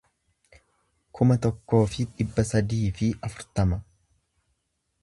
kuma 1.19 1.37
tokkoo 1.43 1.83
fi 1.93 2.07
dhibba 2.15 2.47
sadii 2.53 2.83
fi 3.01 3.13
afurtama 3.31 3.83